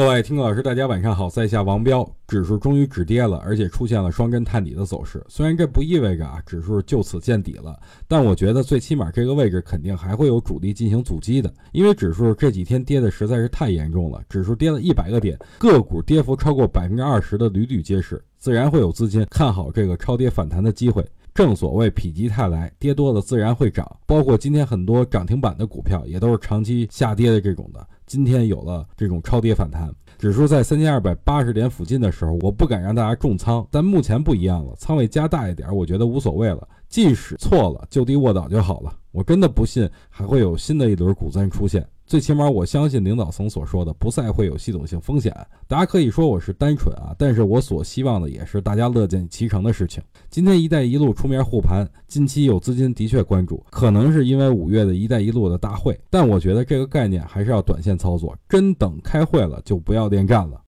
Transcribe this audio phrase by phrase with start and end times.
[0.00, 5.22] 各位听众老师，大家晚上好，在下王彪，指数终于止跌了，而且出现了双针探底的走势。
[5.28, 21.06] 虽然这不意味着啊指数就此见底了，但我觉得最起码这个位置肯定还会有主力进行阻击的，因为指数这几天跌的实在是太严重了，指数跌了一百个点，个股跌幅超过百分之二十的屡屡皆是，自然会有资金看好这个超跌反弹的机会。
[21.32, 23.88] 正所谓否极泰来，跌多了自然会涨。
[24.04, 27.86] 包括今天很多涨停板的股票，也都是长期下跌的这种的。
[28.10, 29.88] 今天有了这种超跌反弹，
[30.18, 33.64] 指数在三千二百八十点附近的时候，我不敢让大家重仓。
[33.70, 36.66] 但目前不一样了，仓位加大一点，我觉得无所谓了。
[36.88, 38.92] 即使错了，就地卧倒就好了。
[39.12, 41.86] 我真的不信还会有新的一轮股灾出现。
[42.10, 45.32] 最起码我相信领导层所说的不再会有系统性风险。
[45.68, 50.02] 大家可以说我是单纯啊，但是我所希望的也是大家乐见其成的事情。
[50.28, 60.58] 今天“一带一路”出面护盘，近期有资金的确关注，可能是因为五月的一带一路的大会，但我觉得这个概念还是要短线操作，真等开会了就不要恋战了。